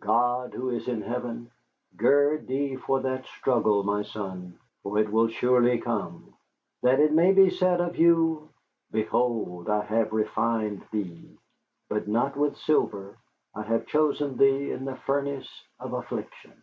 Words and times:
God, 0.00 0.54
who 0.54 0.70
is 0.70 0.86
in 0.86 1.02
heaven, 1.02 1.50
gird 1.96 2.46
thee 2.46 2.76
for 2.76 3.00
that 3.00 3.26
struggle, 3.26 3.82
my 3.82 4.02
son, 4.04 4.56
for 4.84 4.96
it 4.96 5.10
will 5.10 5.26
surely 5.26 5.80
come. 5.80 6.34
That 6.84 7.00
it 7.00 7.12
may 7.12 7.32
be 7.32 7.50
said 7.50 7.80
of 7.80 7.96
you, 7.96 8.48
'Behold, 8.92 9.68
I 9.68 9.82
have 9.82 10.12
refined 10.12 10.86
thee, 10.92 11.36
but 11.88 12.06
not 12.06 12.36
with 12.36 12.56
silver, 12.58 13.16
I 13.56 13.62
have 13.62 13.88
chosen 13.88 14.36
thee 14.36 14.70
in 14.70 14.84
the 14.84 14.94
furnace 14.94 15.64
of 15.80 15.94
affliction. 15.94 16.62